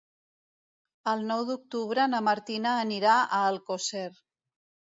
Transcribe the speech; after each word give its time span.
El 1.11 1.21
nou 1.31 1.43
d'octubre 1.49 2.07
na 2.15 2.23
Martina 2.29 2.73
anirà 2.87 3.21
a 3.21 3.45
Alcosser. 3.53 4.09